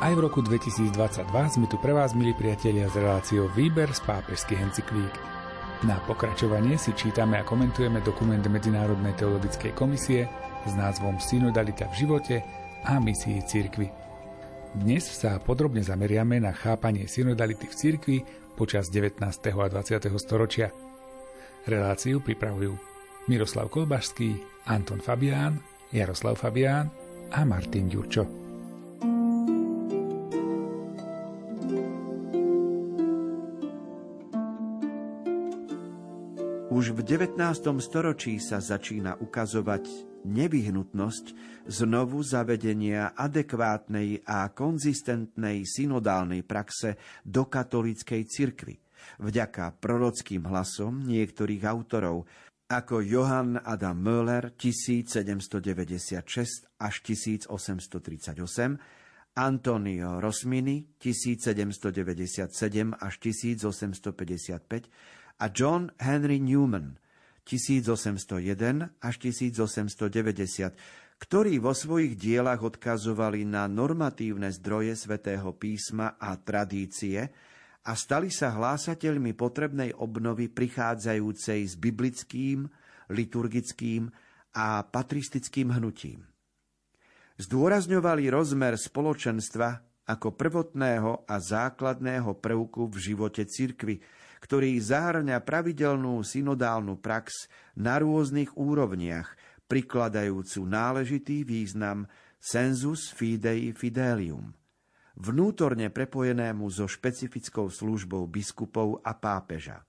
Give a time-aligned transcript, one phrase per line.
[0.00, 0.96] Aj v roku 2022
[1.28, 5.12] sme tu pre vás, milí priatelia, z reláciou Výber z pápežských encyklík.
[5.84, 10.24] Na pokračovanie si čítame a komentujeme dokument Medzinárodnej teologickej komisie
[10.64, 12.36] s názvom Synodalita v živote
[12.88, 13.92] a misii cirkvy.
[14.72, 18.18] Dnes sa podrobne zameriame na chápanie synodality v cirkvi
[18.56, 19.20] počas 19.
[19.20, 20.00] a 20.
[20.16, 20.72] storočia.
[21.68, 22.72] Reláciu pripravujú
[23.28, 25.60] Miroslav Kolbašský, Anton Fabián,
[25.92, 26.88] Jaroslav Fabián
[27.36, 28.49] a Martin Ďurčo.
[36.70, 37.34] Už v 19.
[37.82, 39.90] storočí sa začína ukazovať
[40.22, 41.34] nevyhnutnosť
[41.66, 46.94] znovu zavedenia adekvátnej a konzistentnej synodálnej praxe
[47.26, 48.78] do katolíckej cirkvy
[49.18, 52.30] vďaka prorockým hlasom niektorých autorov,
[52.70, 56.22] ako Johann Adam Möller 1796
[56.78, 57.50] až 1838,
[59.34, 67.00] Antonio Rosmini 1797 až 1855 a John Henry Newman
[67.48, 70.76] 1801 až 1890,
[71.20, 77.32] ktorí vo svojich dielach odkazovali na normatívne zdroje svätého písma a tradície
[77.80, 82.68] a stali sa hlásateľmi potrebnej obnovy prichádzajúcej s biblickým,
[83.08, 84.12] liturgickým
[84.56, 86.28] a patristickým hnutím.
[87.40, 89.68] Zdôrazňovali rozmer spoločenstva
[90.04, 94.02] ako prvotného a základného prvku v živote cirkvy,
[94.40, 97.46] ktorý zahrňa pravidelnú synodálnu prax
[97.76, 99.36] na rôznych úrovniach,
[99.70, 102.10] prikladajúcu náležitý význam
[102.40, 104.50] sensus fidei fidelium,
[105.14, 109.84] vnútorne prepojenému so špecifickou službou biskupov a pápeža.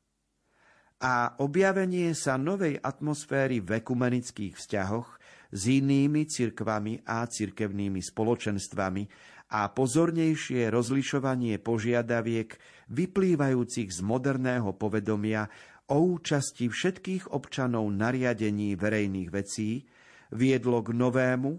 [1.01, 5.17] A objavenie sa novej atmosféry v ekumenických vzťahoch
[5.49, 9.03] s inými cirkvami a cirkevnými spoločenstvami
[9.51, 12.55] a pozornejšie rozlišovanie požiadaviek
[12.87, 15.51] vyplývajúcich z moderného povedomia
[15.91, 19.83] o účasti všetkých občanov nariadení verejných vecí
[20.31, 21.51] viedlo k novému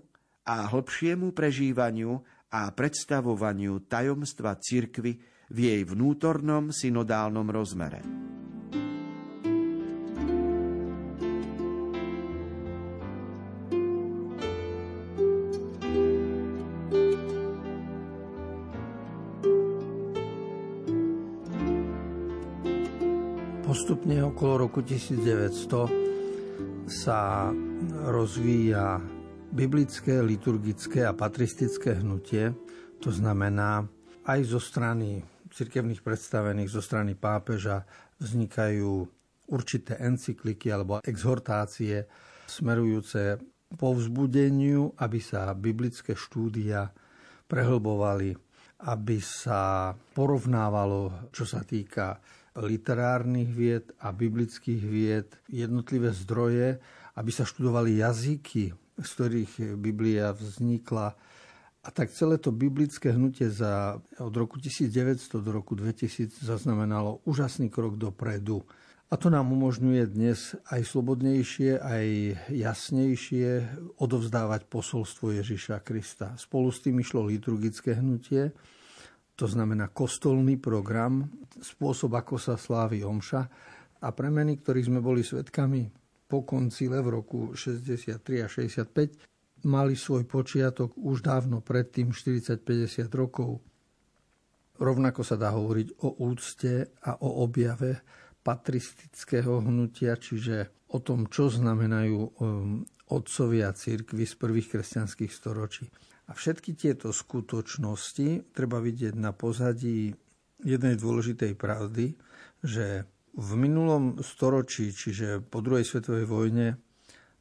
[0.48, 2.16] a hlbšiemu prežívaniu
[2.52, 5.12] a predstavovaniu tajomstva cirkvy
[5.52, 8.00] v jej vnútornom synodálnom rozmere.
[23.82, 27.50] Postupne okolo roku 1900 sa
[28.06, 29.02] rozvíja
[29.50, 32.54] biblické, liturgické a patristické hnutie.
[33.02, 33.82] To znamená,
[34.22, 37.82] aj zo strany cirkevných predstavených, zo strany pápeža
[38.22, 39.02] vznikajú
[39.50, 42.06] určité encykliky alebo exhortácie
[42.46, 43.42] smerujúce
[43.74, 46.86] po vzbudeniu, aby sa biblické štúdia
[47.50, 48.30] prehlbovali,
[48.86, 52.22] aby sa porovnávalo, čo sa týka
[52.56, 56.80] literárnych vied a biblických vied jednotlivé zdroje,
[57.16, 61.16] aby sa študovali jazyky, z ktorých Biblia vznikla.
[61.82, 67.72] A tak celé to biblické hnutie za, od roku 1900 do roku 2000 zaznamenalo úžasný
[67.72, 68.62] krok dopredu.
[69.12, 72.06] A to nám umožňuje dnes aj slobodnejšie, aj
[72.48, 73.48] jasnejšie
[74.00, 76.32] odovzdávať posolstvo Ježiša Krista.
[76.40, 78.56] Spolu s tým išlo liturgické hnutie,
[79.42, 81.26] to znamená kostolný program,
[81.58, 83.42] spôsob, ako sa slávi omša
[83.98, 85.90] a premeny, ktorých sme boli svetkami
[86.30, 93.58] po koncile v roku 63 a 65, mali svoj počiatok už dávno predtým, 40-50 rokov.
[94.78, 97.98] Rovnako sa dá hovoriť o úcte a o objave
[98.46, 102.30] patristického hnutia, čiže o tom, čo znamenajú um,
[103.10, 105.90] otcovia církvy z prvých kresťanských storočí.
[106.28, 110.14] A všetky tieto skutočnosti treba vidieť na pozadí
[110.62, 112.14] jednej dôležitej pravdy,
[112.62, 116.78] že v minulom storočí, čiže po druhej svetovej vojne,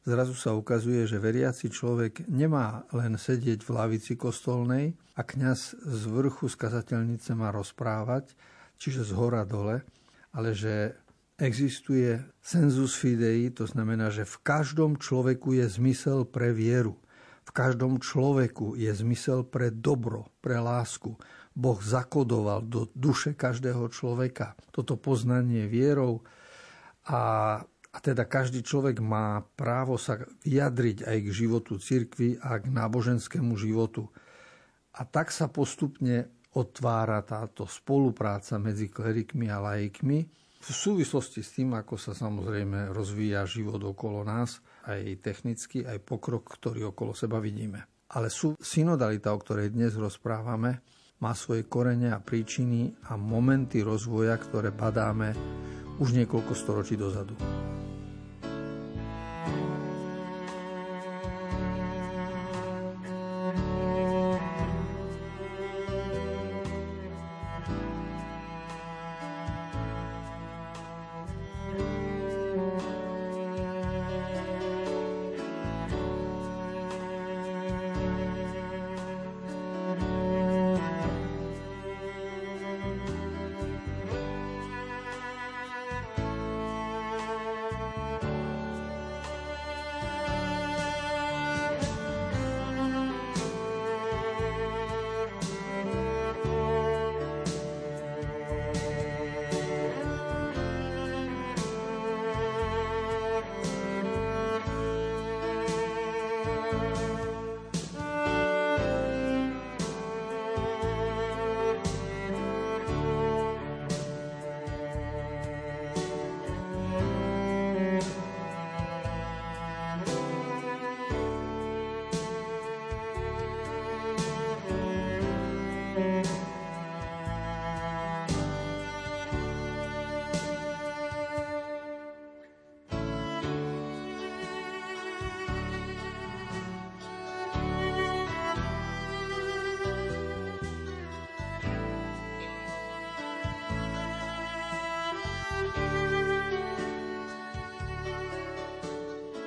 [0.02, 6.02] zrazu sa ukazuje, že veriaci človek nemá len sedieť v lavici kostolnej a kňaz z
[6.10, 8.34] vrchu skazateľnice má rozprávať,
[8.80, 9.84] čiže z hora dole,
[10.34, 10.96] ale že
[11.38, 16.98] existuje sensus fidei, to znamená, že v každom človeku je zmysel pre vieru.
[17.42, 21.18] V každom človeku je zmysel pre dobro, pre lásku.
[21.52, 26.24] Boh zakodoval do duše každého človeka toto poznanie vierou
[27.12, 27.20] a,
[27.92, 33.52] a teda každý človek má právo sa vyjadriť aj k životu cirkvy a k náboženskému
[33.58, 34.08] životu.
[34.96, 40.18] A tak sa postupne otvára táto spolupráca medzi klerikmi a laikmi
[40.62, 46.46] v súvislosti s tým, ako sa samozrejme rozvíja život okolo nás, aj technicky, aj pokrok,
[46.58, 48.06] ktorý okolo seba vidíme.
[48.12, 50.84] Ale sú synodalita, o ktorej dnes rozprávame,
[51.22, 55.32] má svoje korene a príčiny a momenty rozvoja, ktoré badáme
[56.02, 57.38] už niekoľko storočí dozadu.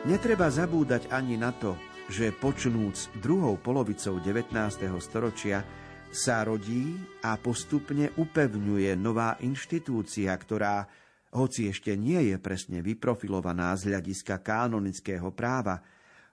[0.06, 1.74] Netreba zabúdať ani na to,
[2.14, 4.54] že počnúc druhou polovicou 19.
[5.02, 5.66] storočia
[6.14, 6.94] sa rodí
[7.26, 10.86] a postupne upevňuje nová inštitúcia, ktorá,
[11.34, 15.82] hoci ešte nie je presne vyprofilovaná z hľadiska kanonického práva,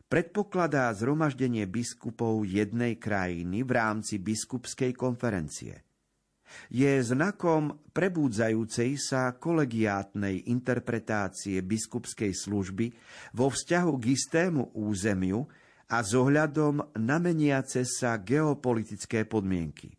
[0.05, 5.81] predpokladá zhromaždenie biskupov jednej krajiny v rámci biskupskej konferencie–
[6.73, 12.87] je znakom prebúdzajúcej sa kolegiátnej interpretácie biskupskej služby
[13.37, 15.45] vo vzťahu k istému územiu
[15.93, 19.93] a s ohľadom na meniace sa geopolitické podmienky.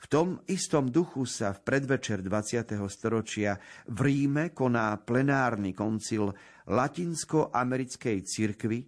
[0.00, 2.72] V tom istom duchu sa v predvečer 20.
[2.88, 6.32] storočia v Ríme koná plenárny koncil
[6.72, 8.80] Latinsko-americkej cirkvy,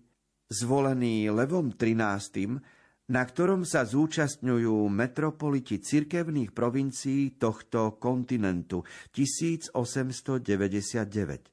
[0.49, 2.82] zvolený Levom XIII
[3.13, 11.53] na ktorom sa zúčastňujú metropoliti cirkevných provincií tohto kontinentu 1899.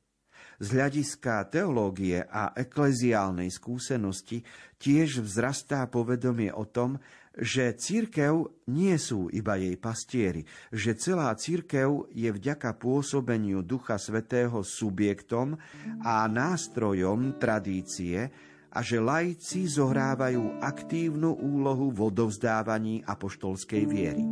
[0.60, 4.44] Z hľadiska teológie a ekleziálnej skúsenosti
[4.80, 7.00] tiež vzrastá povedomie o tom,
[7.36, 14.60] že církev nie sú iba jej pastieri, že celá církev je vďaka pôsobeniu Ducha Svetého
[14.60, 15.56] subjektom
[16.04, 18.28] a nástrojom tradície,
[18.70, 24.26] a že laici zohrávajú aktívnu úlohu v odovzdávaní apoštolskej viery.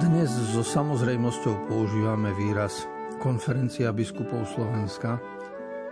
[0.00, 2.88] Dnes so samozrejmosťou používame výraz
[3.20, 5.20] Konferencia biskupov Slovenska,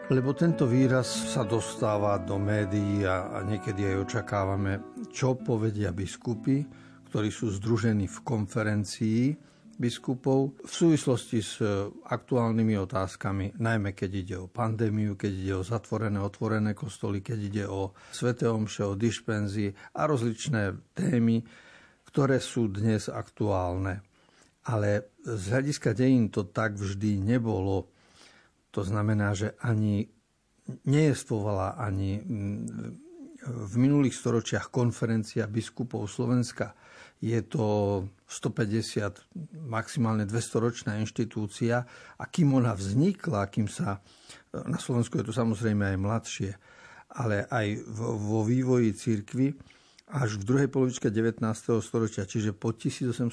[0.08, 4.80] lebo tento výraz sa dostáva do médií a, niekedy aj očakávame,
[5.12, 6.64] čo povedia biskupy,
[7.12, 9.36] ktorí sú združení v konferencii
[9.76, 15.62] biskupov v súvislosti s e, aktuálnymi otázkami, najmä keď ide o pandémiu, keď ide o
[15.62, 21.44] zatvorené, otvorené kostoly, keď ide o sveté omše, o dišpenzy a rozličné témy,
[22.08, 24.02] ktoré sú dnes aktuálne.
[24.66, 27.97] Ale z hľadiska dejín to tak vždy nebolo
[28.78, 30.06] to znamená, že ani
[30.86, 32.22] nejestvovala ani
[33.42, 36.78] v minulých storočiach konferencia biskupov Slovenska.
[37.18, 41.82] Je to 150, maximálne 200 ročná inštitúcia
[42.14, 43.98] a kým ona vznikla, kým sa,
[44.54, 46.50] na Slovensku je to samozrejme aj mladšie,
[47.18, 49.58] ale aj vo vývoji církvy,
[50.14, 51.42] až v druhej polovičke 19.
[51.82, 53.26] storočia, čiže po 1850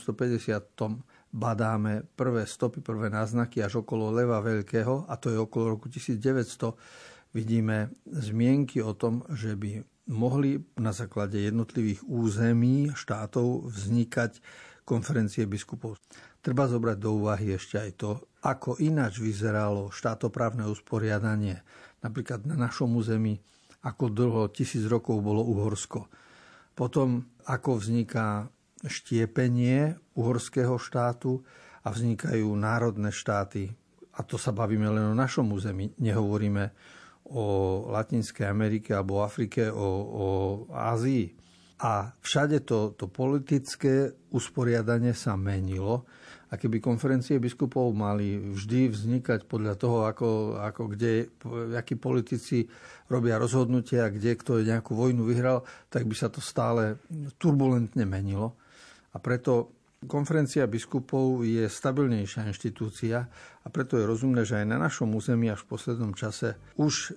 [1.36, 6.72] badáme prvé stopy, prvé náznaky až okolo Leva Veľkého, a to je okolo roku 1900,
[7.36, 9.84] vidíme zmienky o tom, že by
[10.16, 14.40] mohli na základe jednotlivých území štátov vznikať
[14.88, 16.00] konferencie biskupov.
[16.40, 18.12] Treba zobrať do úvahy ešte aj to,
[18.46, 21.60] ako ináč vyzeralo štátoprávne usporiadanie.
[22.00, 23.42] Napríklad na našom území,
[23.84, 26.08] ako dlho, tisíc rokov bolo Uhorsko
[26.76, 28.52] potom, ako vzniká
[28.86, 31.42] štiepenie uhorského štátu
[31.86, 33.70] a vznikajú národné štáty.
[34.16, 35.92] A to sa bavíme len o našom území.
[36.00, 36.72] Nehovoríme
[37.30, 37.44] o
[37.92, 40.28] Latinskej Amerike alebo Afrike, o, o
[40.72, 41.34] Ázii.
[41.84, 46.08] A všade to, to politické usporiadanie sa menilo
[46.46, 50.30] a keby konferencie biskupov mali vždy vznikať podľa toho, ako,
[50.62, 51.28] ako kde,
[51.76, 52.64] akí politici
[53.12, 57.02] robia rozhodnutia, kde kto nejakú vojnu vyhral, tak by sa to stále
[57.42, 58.56] turbulentne menilo.
[59.16, 59.72] A preto
[60.06, 63.24] konferencia biskupov je stabilnejšia inštitúcia
[63.64, 67.16] a preto je rozumné, že aj na našom území až v poslednom čase už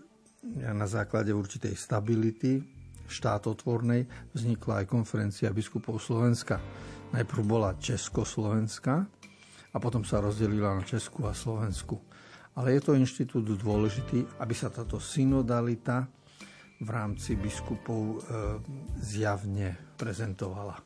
[0.55, 2.62] na základe určitej stability
[3.11, 6.62] štátotvornej vznikla aj konferencia biskupov Slovenska.
[7.12, 9.19] Najprv bola Československá,
[9.75, 12.00] a potom sa rozdelila na Česku a Slovensku.
[12.59, 16.09] Ale je to inštitút dôležitý, aby sa táto synodalita
[16.83, 18.17] v rámci biskupov e,
[18.99, 20.78] zjavne prezentovala.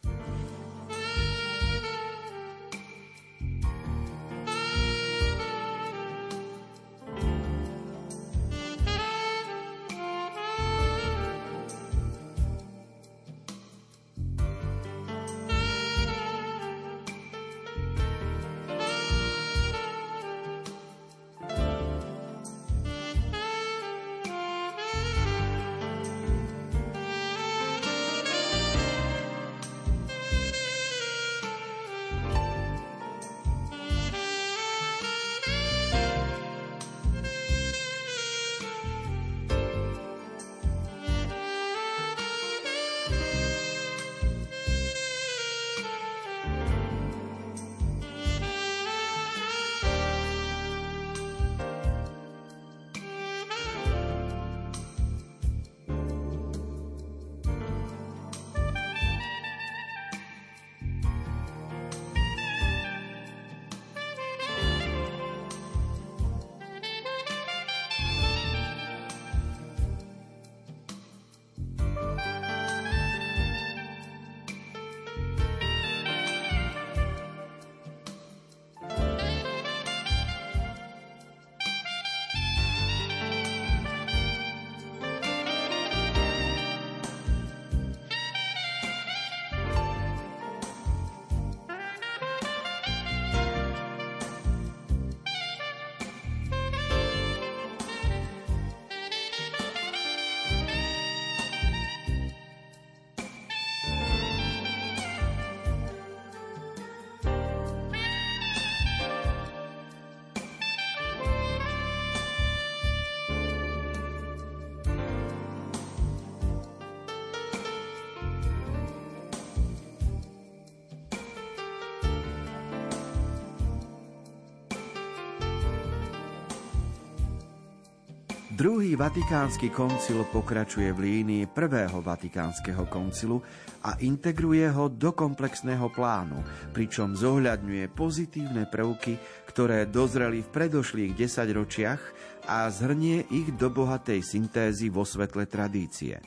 [128.62, 133.42] Druhý vatikánsky koncil pokračuje v línii prvého vatikánskeho koncilu
[133.82, 136.38] a integruje ho do komplexného plánu,
[136.70, 139.18] pričom zohľadňuje pozitívne prvky,
[139.50, 142.02] ktoré dozreli v predošlých desaťročiach
[142.46, 146.22] a zhrnie ich do bohatej syntézy vo svetle tradície.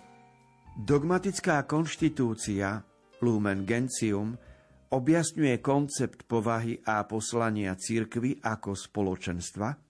[0.75, 2.83] Dogmatická konštitúcia
[3.23, 4.35] Lumen Gentium
[4.91, 9.69] objasňuje koncept povahy a poslania církvy ako spoločenstva–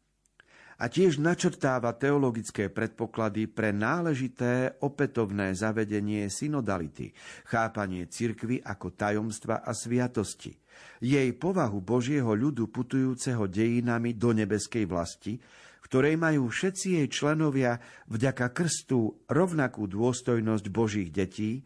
[0.76, 7.16] a tiež načrtáva teologické predpoklady pre náležité opätovné zavedenie synodality,
[7.48, 10.52] chápanie cirkvy ako tajomstva a sviatosti,
[11.00, 15.40] jej povahu Božieho ľudu putujúceho dejinami do nebeskej vlasti,
[15.86, 17.78] ktorej majú všetci jej členovia
[18.10, 21.62] vďaka krstu rovnakú dôstojnosť Božích detí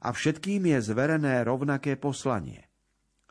[0.00, 2.70] a všetkým je zverené rovnaké poslanie.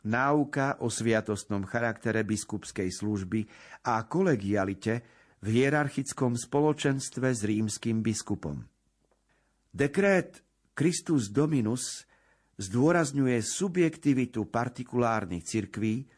[0.04, 3.48] Náuka o sviatostnom charaktere biskupskej služby
[3.88, 8.64] a kolegialite v hierarchickom spoločenstve s rímským biskupom.
[9.68, 10.40] Dekrét
[10.72, 12.08] Christus Dominus
[12.56, 16.08] zdôrazňuje subjektivitu partikulárnych cirkví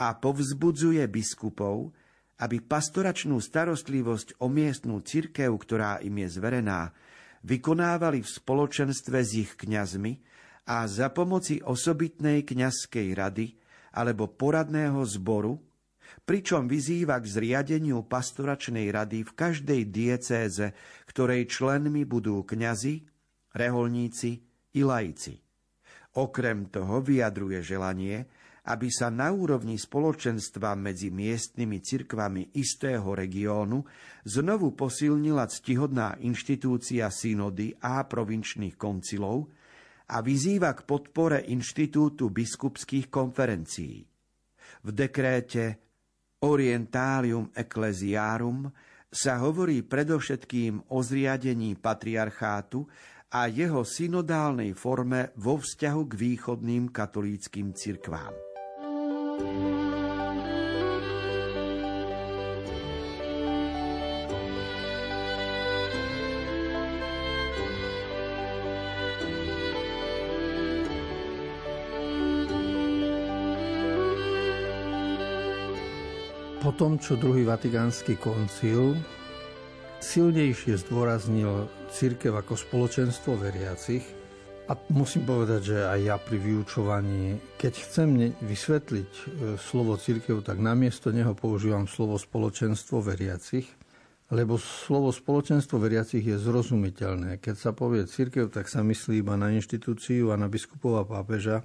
[0.00, 1.92] a povzbudzuje biskupov,
[2.40, 6.90] aby pastoračnú starostlivosť o miestnú cirkev, ktorá im je zverená,
[7.44, 10.24] vykonávali v spoločenstve s ich kňazmi
[10.72, 13.46] a za pomoci osobitnej kňazskej rady
[13.92, 15.60] alebo poradného zboru
[16.22, 20.70] pričom vyzýva k zriadeniu pastoračnej rady v každej diecéze,
[21.10, 23.02] ktorej členmi budú kňazi,
[23.58, 24.30] reholníci
[24.78, 25.34] i laici.
[26.14, 28.30] Okrem toho vyjadruje želanie,
[28.64, 33.84] aby sa na úrovni spoločenstva medzi miestnymi cirkvami istého regiónu
[34.24, 39.52] znovu posilnila ctihodná inštitúcia synody a provinčných koncilov
[40.08, 44.00] a vyzýva k podpore inštitútu biskupských konferencií.
[44.84, 45.83] V dekréte
[46.44, 48.68] Orientalium Ecclesiarum
[49.08, 52.84] sa hovorí predovšetkým o zriadení patriarchátu
[53.32, 58.36] a jeho synodálnej forme vo vzťahu k východným katolíckým cirkvám.
[59.34, 59.93] thank you
[76.74, 78.98] tom, čo druhý vatikánsky koncil
[80.02, 84.02] silnejšie zdôraznil církev ako spoločenstvo veriacich,
[84.64, 89.22] a musím povedať, že aj ja pri vyučovaní, keď chcem vysvetliť e,
[89.60, 93.68] slovo církev, tak namiesto neho používam slovo spoločenstvo veriacich,
[94.32, 97.44] lebo slovo spoločenstvo veriacich je zrozumiteľné.
[97.44, 101.60] Keď sa povie církev, tak sa myslí iba na inštitúciu a na biskupova pápeža.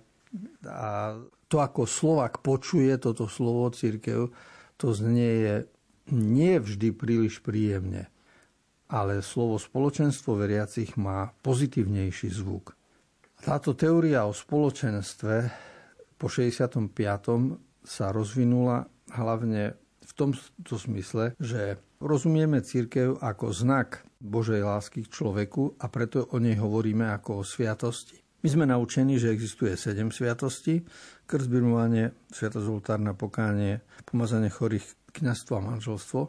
[0.68, 1.16] A
[1.48, 4.28] to, ako Slovak počuje toto slovo církev,
[4.80, 5.68] to znie
[6.10, 8.08] nie vždy príliš príjemne.
[8.90, 12.74] Ale slovo spoločenstvo veriacich má pozitívnejší zvuk.
[13.38, 15.36] Táto teória o spoločenstve
[16.18, 16.90] po 65.
[17.86, 25.78] sa rozvinula hlavne v tomto smysle, že rozumieme církev ako znak Božej lásky k človeku
[25.78, 28.20] a preto o nej hovoríme ako o sviatosti.
[28.40, 30.84] My sme naučení, že existuje sedem sviatostí,
[31.30, 36.22] krst, birmovanie, sviatosť oltárna, pokánie, pomazanie chorých, kňazstvo a manželstvo,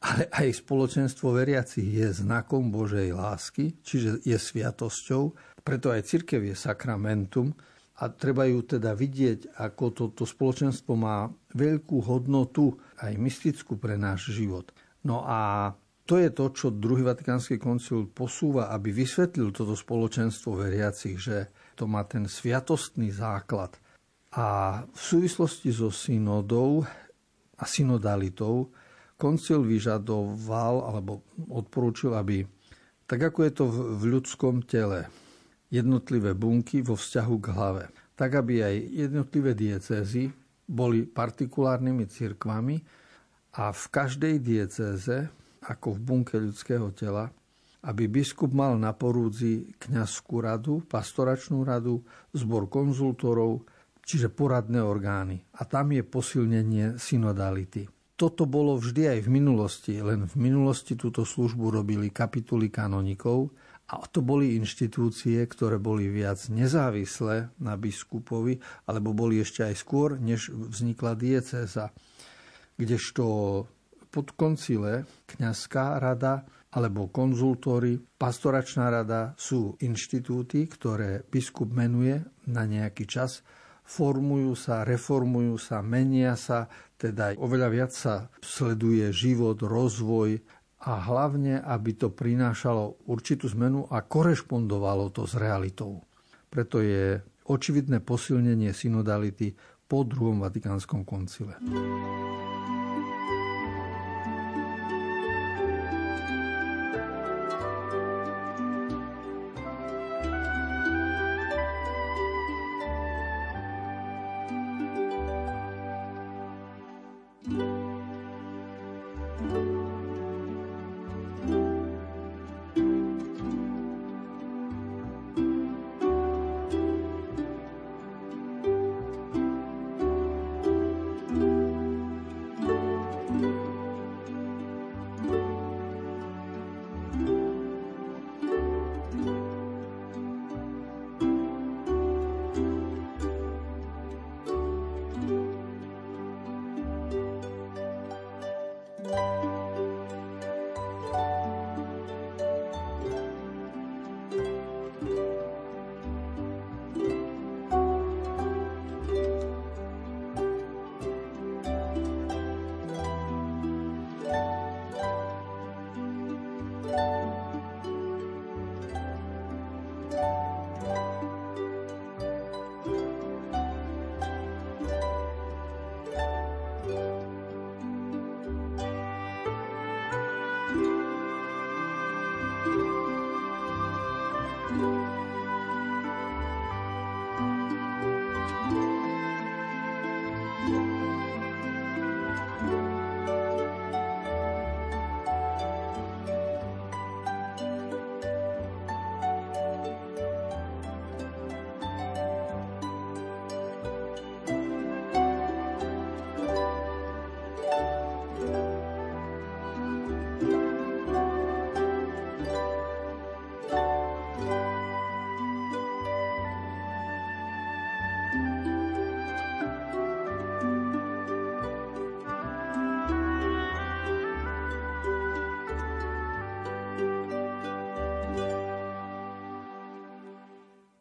[0.00, 6.56] ale aj spoločenstvo veriacich je znakom Božej lásky, čiže je sviatosťou preto aj cirkev je
[6.56, 7.52] sakramentum
[8.00, 14.00] a treba ju teda vidieť, ako toto to spoločenstvo má veľkú hodnotu, aj mystickú pre
[14.00, 14.72] náš život.
[15.04, 15.72] No a
[16.08, 21.86] to je to, čo druhý Vatikánsky koncil posúva, aby vysvetlil toto spoločenstvo veriacich, že to
[21.86, 23.76] má ten sviatostný základ.
[24.30, 26.86] A v súvislosti so synodou
[27.58, 28.70] a synodalitou
[29.18, 32.46] koncil vyžadoval alebo odporúčil, aby
[33.10, 33.64] tak ako je to
[33.98, 35.10] v ľudskom tele,
[35.66, 37.84] jednotlivé bunky vo vzťahu k hlave.
[38.14, 40.30] Tak, aby aj jednotlivé diecézy
[40.70, 42.78] boli partikulárnymi cirkvami
[43.58, 45.26] a v každej diecéze,
[45.66, 47.34] ako v bunke ľudského tela,
[47.82, 53.66] aby biskup mal na porúdzi kňazskú radu, pastoračnú radu, zbor konzultorov,
[54.10, 55.38] čiže poradné orgány.
[55.54, 57.86] A tam je posilnenie synodality.
[58.18, 63.54] Toto bolo vždy aj v minulosti, len v minulosti túto službu robili kapituly kanonikov,
[63.90, 70.14] a to boli inštitúcie, ktoré boli viac nezávislé na biskupovi, alebo boli ešte aj skôr,
[70.14, 71.90] než vznikla diecéza.
[72.78, 73.24] Kdežto
[74.14, 83.10] pod koncile kňazská rada alebo konzultóry, pastoračná rada sú inštitúty, ktoré biskup menuje na nejaký
[83.10, 83.42] čas,
[83.90, 90.38] formujú sa, reformujú sa, menia sa, teda oveľa viac sa sleduje život, rozvoj
[90.86, 96.06] a hlavne, aby to prinášalo určitú zmenu a korešpondovalo to s realitou.
[96.46, 97.18] Preto je
[97.50, 99.58] očividné posilnenie synodality
[99.90, 101.58] po druhom Vatikánskom koncile.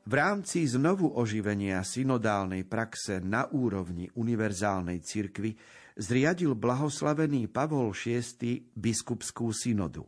[0.10, 5.54] V rámci znovu oživenia synodálnej praxe na úrovni univerzálnej cirkvy
[6.02, 10.02] zriadil blahoslavený Pavol VI biskupskú synodu.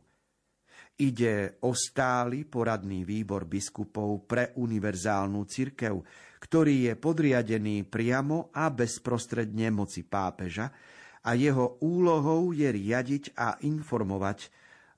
[0.97, 6.01] Ide o stály poradný výbor biskupov pre univerzálnu cirkev,
[6.41, 10.73] ktorý je podriadený priamo a bezprostredne moci pápeža
[11.21, 14.49] a jeho úlohou je riadiť a informovať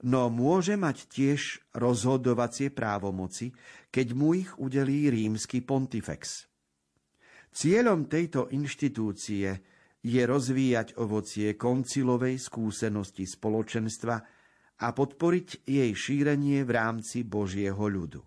[0.03, 3.55] no môže mať tiež rozhodovacie právomoci,
[3.89, 6.47] keď mu ich udelí rímsky pontifex.
[7.53, 9.49] Cieľom tejto inštitúcie
[10.03, 14.15] je rozvíjať ovocie koncilovej skúsenosti spoločenstva
[14.83, 18.19] a podporiť jej šírenie v rámci Božieho ľudu.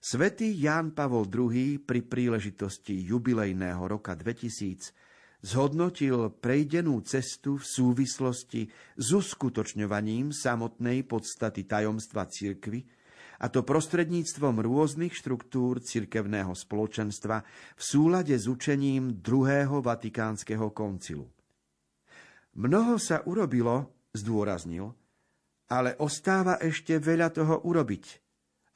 [0.00, 5.05] Svetý Ján Pavol II pri príležitosti jubilejného roka 2000
[5.46, 8.66] zhodnotil prejdenú cestu v súvislosti
[8.98, 12.82] s uskutočňovaním samotnej podstaty tajomstva cirkvy,
[13.36, 17.44] a to prostredníctvom rôznych štruktúr cirkevného spoločenstva
[17.76, 21.28] v súlade s učením druhého Vatikánskeho koncilu.
[22.56, 24.88] Mnoho sa urobilo, zdôraznil,
[25.68, 28.04] ale ostáva ešte veľa toho urobiť,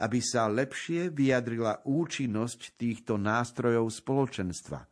[0.05, 4.85] aby sa lepšie vyjadrila účinnosť týchto nástrojov spoločenstva–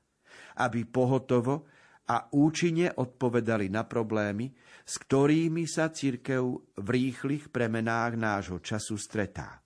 [0.59, 1.71] aby pohotovo
[2.09, 4.51] a účinne odpovedali na problémy,
[4.83, 9.61] s ktorými sa cirkev v rýchlych premenách nášho času stretá.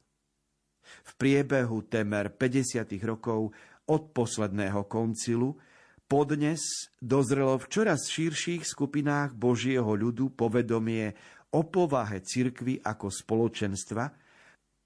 [1.03, 3.55] V priebehu temer 50 rokov
[3.89, 5.57] od posledného koncilu
[6.05, 6.61] podnes
[7.01, 11.15] dozrelo v čoraz širších skupinách Božieho ľudu povedomie
[11.57, 14.05] o povahe cirkvy ako spoločenstva,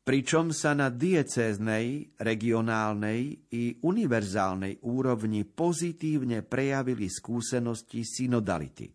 [0.07, 8.87] pričom sa na diecéznej, regionálnej i univerzálnej úrovni pozitívne prejavili skúsenosti synodality.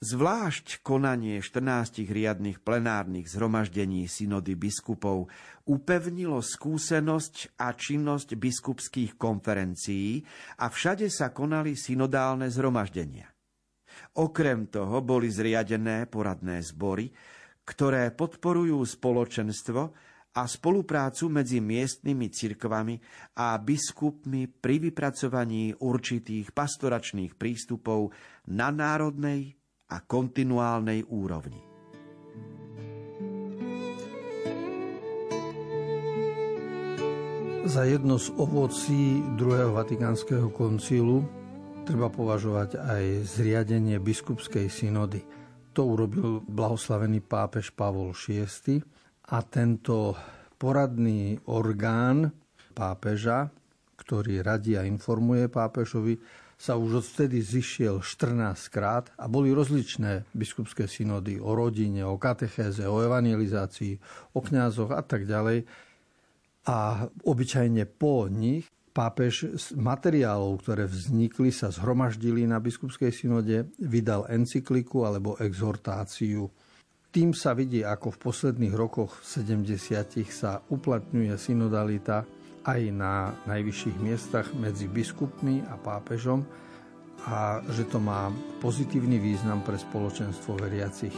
[0.00, 5.28] Zvlášť konanie 14 riadnych plenárnych zhromaždení synody biskupov
[5.68, 10.24] upevnilo skúsenosť a činnosť biskupských konferencií
[10.60, 13.28] a všade sa konali synodálne zhromaždenia.
[14.20, 17.12] Okrem toho boli zriadené poradné zbory,
[17.68, 22.94] ktoré podporujú spoločenstvo a spoluprácu medzi miestnymi cirkvami
[23.34, 28.14] a biskupmi pri vypracovaní určitých pastoračných prístupov
[28.54, 29.58] na národnej
[29.90, 31.58] a kontinuálnej úrovni.
[37.70, 41.22] Za jedno z ovocí druhého Vatikánskeho koncilu
[41.86, 45.22] treba považovať aj zriadenie biskupskej synody.
[45.74, 48.82] To urobil blahoslavený pápež Pavol VI
[49.30, 50.18] a tento
[50.58, 52.34] poradný orgán
[52.74, 53.46] pápeža,
[53.94, 56.18] ktorý radí a informuje pápežovi,
[56.60, 62.84] sa už odvtedy zišiel 14 krát a boli rozličné biskupské synody o rodine, o katechéze,
[62.84, 63.96] o evangelizácii,
[64.36, 65.64] o kňazoch a tak ďalej.
[66.68, 74.28] A obyčajne po nich pápež z materiálov, ktoré vznikli, sa zhromaždili na biskupskej synode, vydal
[74.28, 76.52] encykliku alebo exhortáciu
[77.10, 79.66] tým sa vidí, ako v posledných rokoch 70
[80.30, 82.22] sa uplatňuje synodalita
[82.62, 86.46] aj na najvyšších miestach medzi biskupmi a pápežom
[87.26, 88.32] a že to má
[88.64, 91.12] pozitívny význam pre spoločenstvo veriacich.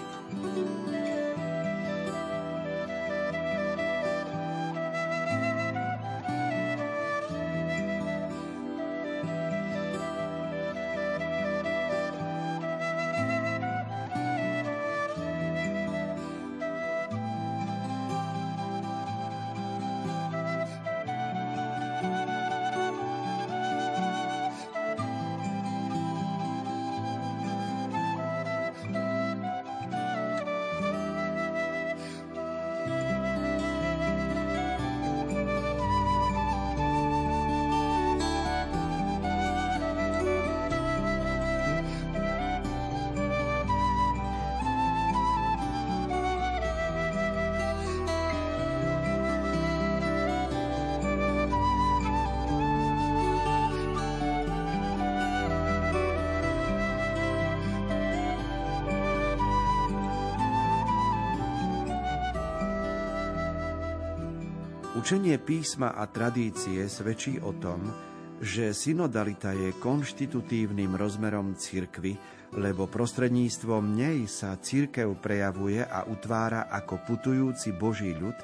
[65.03, 67.91] Učenie písma a tradície svedčí o tom,
[68.39, 72.15] že synodalita je konštitutívnym rozmerom cirkvy,
[72.55, 78.39] lebo prostredníctvom nej sa cirkev prejavuje a utvára ako putujúci Boží ľud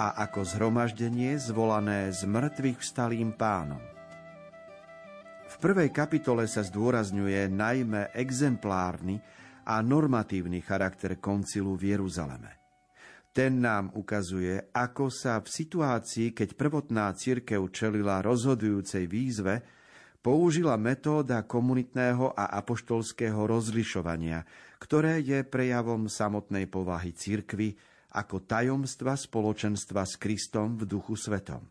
[0.00, 3.84] a ako zhromaždenie zvolané z mŕtvych vstalým pánom.
[5.44, 9.20] V prvej kapitole sa zdôrazňuje najmä exemplárny
[9.68, 12.57] a normatívny charakter koncilu v Jeruzaleme.
[13.32, 19.62] Ten nám ukazuje, ako sa v situácii, keď prvotná cirkev čelila rozhodujúcej výzve,
[20.18, 24.42] použila metóda komunitného a apoštolského rozlišovania,
[24.82, 27.78] ktoré je prejavom samotnej povahy cirkvy
[28.18, 31.62] ako tajomstva spoločenstva s Kristom v duchu svetom.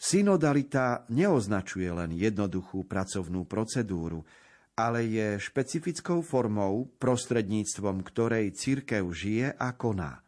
[0.00, 4.24] Synodalita neoznačuje len jednoduchú pracovnú procedúru,
[4.72, 10.24] ale je špecifickou formou, prostredníctvom ktorej církev žije a koná.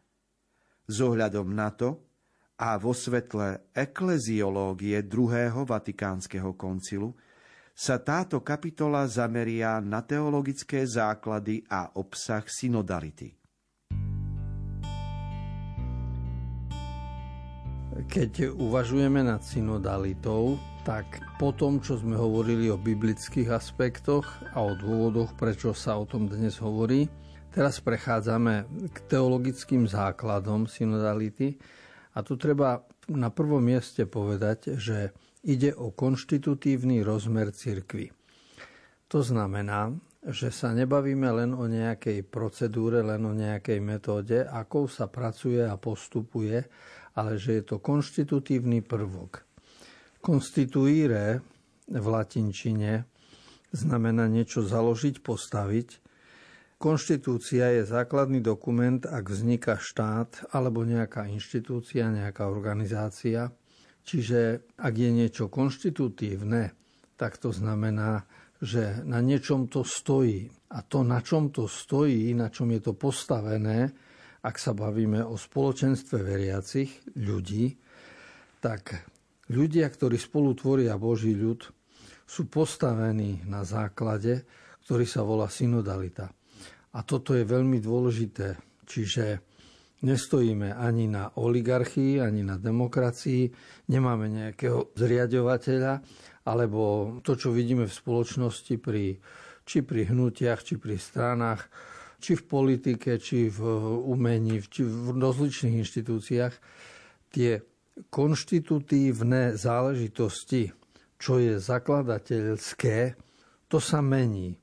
[0.87, 1.99] Z ohľadom na to
[2.59, 7.15] a vo svetle ekleziológie druhého Vatikánskeho koncilu
[7.73, 13.33] sa táto kapitola zameria na teologické základy a obsah synodality–
[17.93, 21.05] Keď uvažujeme nad synodalitou, tak
[21.37, 24.25] po tom, čo sme hovorili o biblických aspektoch
[24.57, 27.05] a o dôvodoch, prečo sa o tom dnes hovorí,
[27.53, 31.55] teraz prechádzame k teologickým základom synodality
[32.17, 35.13] a tu treba na prvom mieste povedať, že
[35.45, 38.09] ide o konštitutívny rozmer cirkvy.
[39.13, 45.11] To znamená, že sa nebavíme len o nejakej procedúre, len o nejakej metóde, akou sa
[45.11, 46.63] pracuje a postupuje,
[47.13, 49.43] ale že je to konštitutívny prvok.
[50.23, 51.43] Konstituíre
[51.91, 53.03] v latinčine
[53.75, 56.02] znamená niečo založiť, postaviť.
[56.83, 63.55] Konštitúcia je základný dokument, ak vzniká štát alebo nejaká inštitúcia, nejaká organizácia.
[64.03, 66.75] Čiže ak je niečo konštitutívne,
[67.15, 68.27] tak to znamená,
[68.59, 70.51] že na niečom to stojí.
[70.75, 73.87] A to, na čom to stojí, na čom je to postavené,
[74.43, 77.79] ak sa bavíme o spoločenstve veriacich ľudí,
[78.59, 79.07] tak
[79.47, 81.63] ľudia, ktorí spolu tvoria Boží ľud,
[82.27, 84.43] sú postavení na základe,
[84.83, 86.42] ktorý sa volá synodalita.
[86.93, 88.57] A toto je veľmi dôležité.
[88.85, 89.41] Čiže
[90.03, 93.49] nestojíme ani na oligarchii, ani na demokracii,
[93.89, 95.93] nemáme nejakého zriadovateľa,
[96.43, 96.81] alebo
[97.23, 99.17] to, čo vidíme v spoločnosti pri,
[99.63, 101.65] či pri hnutiach, či pri stranách,
[102.19, 103.59] či v politike, či v
[104.03, 106.53] umení, či v rozličných inštitúciách,
[107.31, 107.63] tie
[108.11, 110.71] konštitutívne záležitosti,
[111.19, 113.15] čo je zakladateľské,
[113.71, 114.62] to sa mení.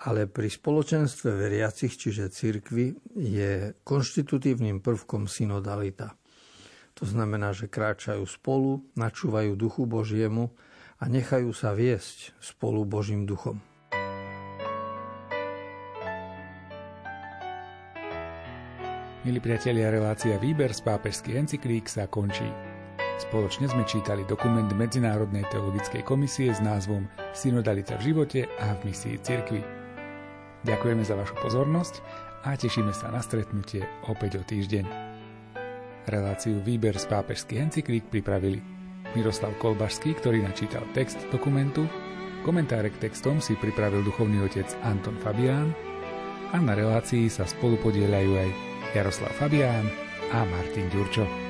[0.00, 6.16] Ale pri spoločenstve veriacich, čiže cirkvi, je konštitutívnym prvkom synodalita.
[6.96, 10.56] To znamená, že kráčajú spolu, načúvajú duchu Božiemu
[10.96, 13.60] a nechajú sa viesť spolu Božím duchom.
[19.20, 22.48] Milí priatelia, relácia Výber z pápežských encyklík sa končí.
[23.20, 27.04] Spoločne sme čítali dokument Medzinárodnej teologickej komisie s názvom
[27.36, 29.79] Synodalita v živote a v misii cirkvi.
[30.60, 31.94] Ďakujeme za vašu pozornosť
[32.44, 34.84] a tešíme sa na stretnutie opäť o týždeň.
[36.04, 38.60] Reláciu Výber z pápežských encyklík pripravili
[39.16, 41.88] Miroslav Kolbašský, ktorý načítal text dokumentu,
[42.44, 45.72] komentáre k textom si pripravil duchovný otec Anton Fabián
[46.52, 48.50] a na relácii sa spolu podielajú aj
[48.92, 49.88] Jaroslav Fabián
[50.32, 51.49] a Martin Ďurčo.